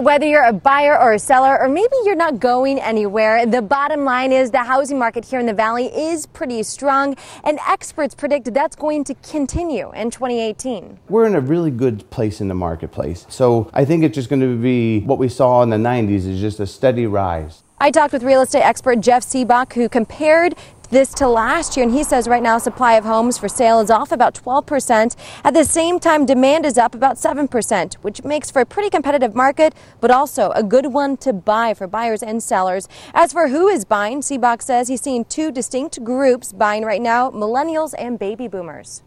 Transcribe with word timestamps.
Whether 0.00 0.24
you're 0.24 0.46
a 0.46 0.52
buyer 0.54 0.98
or 0.98 1.12
a 1.12 1.18
seller, 1.18 1.60
or 1.60 1.68
maybe 1.68 1.92
you're 2.06 2.16
not 2.16 2.40
going 2.40 2.78
anywhere, 2.78 3.44
the 3.44 3.60
bottom 3.60 4.06
line 4.06 4.32
is 4.32 4.50
the 4.50 4.64
housing 4.64 4.98
market 4.98 5.26
here 5.26 5.38
in 5.38 5.44
the 5.44 5.52
Valley 5.52 5.88
is 5.94 6.24
pretty 6.24 6.62
strong, 6.62 7.16
and 7.44 7.58
experts 7.68 8.14
predict 8.14 8.54
that's 8.54 8.74
going 8.74 9.04
to 9.04 9.14
continue 9.16 9.92
in 9.92 10.10
2018. 10.10 10.98
We're 11.10 11.26
in 11.26 11.34
a 11.34 11.40
really 11.40 11.70
good 11.70 12.08
place 12.08 12.40
in 12.40 12.48
the 12.48 12.54
marketplace. 12.54 13.26
So 13.28 13.68
I 13.74 13.84
think 13.84 14.02
it's 14.02 14.14
just 14.14 14.30
going 14.30 14.40
to 14.40 14.56
be 14.56 15.00
what 15.00 15.18
we 15.18 15.28
saw 15.28 15.62
in 15.62 15.68
the 15.68 15.76
90s 15.76 16.26
is 16.26 16.40
just 16.40 16.60
a 16.60 16.66
steady 16.66 17.06
rise. 17.06 17.62
I 17.78 17.90
talked 17.90 18.14
with 18.14 18.22
real 18.22 18.40
estate 18.40 18.62
expert 18.62 19.02
Jeff 19.02 19.22
Sibbach, 19.22 19.74
who 19.74 19.90
compared 19.90 20.54
this 20.90 21.14
to 21.14 21.28
last 21.28 21.76
year. 21.76 21.84
And 21.86 21.94
he 21.94 22.04
says 22.04 22.28
right 22.28 22.42
now 22.42 22.58
supply 22.58 22.94
of 22.94 23.04
homes 23.04 23.38
for 23.38 23.48
sale 23.48 23.80
is 23.80 23.90
off 23.90 24.12
about 24.12 24.34
12%. 24.34 25.16
At 25.44 25.54
the 25.54 25.64
same 25.64 25.98
time, 25.98 26.26
demand 26.26 26.66
is 26.66 26.78
up 26.78 26.94
about 26.94 27.16
7%, 27.16 27.94
which 27.94 28.22
makes 28.24 28.50
for 28.50 28.60
a 28.60 28.66
pretty 28.66 28.90
competitive 28.90 29.34
market, 29.34 29.74
but 30.00 30.10
also 30.10 30.50
a 30.50 30.62
good 30.62 30.92
one 30.92 31.16
to 31.18 31.32
buy 31.32 31.74
for 31.74 31.86
buyers 31.86 32.22
and 32.22 32.42
sellers. 32.42 32.88
As 33.14 33.32
for 33.32 33.48
who 33.48 33.68
is 33.68 33.84
buying, 33.84 34.20
Sibbach 34.20 34.62
says 34.62 34.88
he's 34.88 35.00
seeing 35.00 35.24
two 35.24 35.50
distinct 35.50 36.04
groups 36.04 36.52
buying 36.52 36.84
right 36.84 37.02
now, 37.02 37.30
millennials 37.30 37.94
and 37.98 38.18
baby 38.18 38.48
boomers 38.48 39.02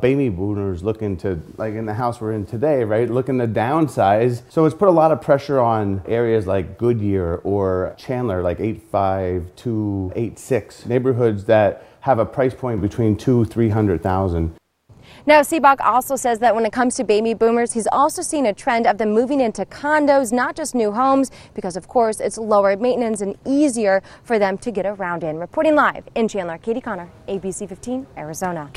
baby 0.00 0.28
boomers 0.28 0.82
looking 0.82 1.16
to 1.16 1.40
like 1.56 1.72
in 1.74 1.86
the 1.86 1.94
house 1.94 2.20
we're 2.20 2.32
in 2.32 2.44
today 2.46 2.84
right 2.84 3.10
looking 3.10 3.38
to 3.38 3.48
downsize. 3.48 4.42
So 4.48 4.64
it's 4.64 4.74
put 4.74 4.88
a 4.88 4.92
lot 4.92 5.12
of 5.12 5.20
pressure 5.20 5.60
on 5.60 6.02
areas 6.06 6.46
like 6.46 6.78
goodyear 6.78 7.40
or 7.44 7.94
chandler 7.98 8.42
like 8.42 8.60
85286 8.60 10.86
neighborhoods 10.86 11.44
that 11.46 11.84
have 12.00 12.18
a 12.18 12.26
price 12.26 12.54
point 12.54 12.80
between 12.80 13.16
two 13.16 13.44
300000 13.44 14.54
now, 15.26 15.40
Sibbach 15.40 15.80
also 15.80 16.16
says 16.16 16.38
that 16.38 16.54
when 16.54 16.64
it 16.64 16.72
comes 16.72 16.94
to 16.96 17.04
baby 17.04 17.34
boomers, 17.34 17.72
he's 17.72 17.88
also 17.92 18.22
seen 18.22 18.46
a 18.46 18.52
trend 18.52 18.86
of 18.86 18.98
them 18.98 19.12
moving 19.12 19.40
into 19.40 19.64
condos, 19.64 20.32
not 20.32 20.56
just 20.56 20.74
new 20.74 20.92
homes, 20.92 21.30
because 21.54 21.76
of 21.76 21.88
course 21.88 22.20
it's 22.20 22.38
lower 22.38 22.76
maintenance 22.76 23.20
and 23.20 23.36
easier 23.44 24.02
for 24.22 24.38
them 24.38 24.56
to 24.58 24.70
get 24.70 24.86
around 24.86 25.24
in. 25.24 25.38
Reporting 25.38 25.74
live 25.74 26.04
in 26.14 26.28
Chandler, 26.28 26.58
Katie 26.58 26.80
Conner, 26.80 27.10
ABC 27.28 27.68
15, 27.68 28.06
Arizona. 28.16 28.70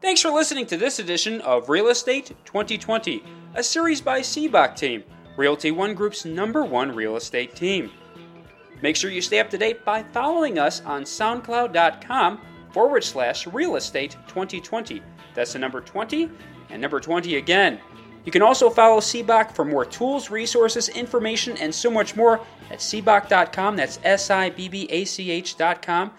Thanks 0.00 0.20
for 0.20 0.30
listening 0.30 0.66
to 0.66 0.76
this 0.76 0.98
edition 0.98 1.40
of 1.42 1.68
Real 1.68 1.88
Estate 1.88 2.32
2020, 2.44 3.22
a 3.54 3.62
series 3.62 4.00
by 4.00 4.20
Sibbach 4.20 4.76
Team, 4.76 5.02
Realty 5.36 5.70
One 5.70 5.94
Group's 5.94 6.24
number 6.24 6.64
one 6.64 6.94
real 6.94 7.16
estate 7.16 7.54
team. 7.56 7.90
Make 8.82 8.96
sure 8.96 9.10
you 9.10 9.22
stay 9.22 9.40
up 9.40 9.48
to 9.50 9.58
date 9.58 9.84
by 9.84 10.02
following 10.02 10.58
us 10.58 10.82
on 10.82 11.04
SoundCloud.com 11.04 12.40
forward 12.74 13.04
slash 13.04 13.46
real 13.46 13.76
estate 13.76 14.16
2020. 14.26 15.00
That's 15.32 15.52
the 15.52 15.60
number 15.60 15.80
20 15.80 16.28
and 16.70 16.82
number 16.82 16.98
20 16.98 17.36
again. 17.36 17.78
You 18.24 18.32
can 18.32 18.42
also 18.42 18.68
follow 18.68 18.98
Sibbach 18.98 19.52
for 19.52 19.64
more 19.64 19.84
tools, 19.84 20.28
resources, 20.28 20.88
information, 20.88 21.56
and 21.58 21.72
so 21.72 21.88
much 21.90 22.16
more 22.16 22.40
at 22.70 22.80
Sibbach.com. 22.80 23.76
That's 23.76 24.00
S 24.02 24.30
I 24.30 24.50
B 24.50 24.68
B 24.68 24.88
A 24.90 25.04
C 25.04 25.30
H.com 25.30 26.10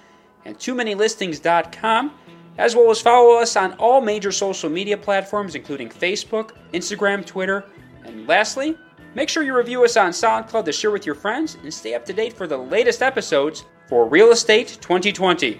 and 0.45 0.58
too 0.58 0.75
many 0.75 0.95
listings.com, 0.95 2.14
as 2.58 2.75
well 2.75 2.90
as 2.90 3.02
follow 3.02 3.38
us 3.40 3.58
on 3.58 3.73
all 3.73 4.00
major 4.00 4.31
social 4.31 4.69
media 4.69 4.97
platforms, 4.97 5.56
including 5.56 5.90
Facebook, 5.90 6.52
Instagram, 6.72 7.25
Twitter, 7.25 7.66
and 8.06 8.28
lastly, 8.28 8.78
make 9.16 9.28
sure 9.28 9.44
you 9.44 9.58
review 9.58 9.84
us 9.84 9.97
on 9.97 10.12
SoundCloud 10.12 10.63
to 10.66 10.72
share 10.72 10.91
with 10.91 11.06
your 11.06 11.16
friends 11.16 11.58
and 11.63 11.74
stay 11.74 11.96
up 11.96 12.06
to 12.06 12.13
date 12.13 12.34
for 12.34 12.47
the 12.47 12.58
latest 12.58 13.02
episodes 13.02 13.66
for 13.90 14.08
Real 14.08 14.31
Estate 14.31 14.78
2020. 14.79 15.59